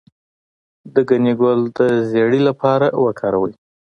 [0.93, 3.53] د ګنی ګل د زیړي لپاره وکاروئ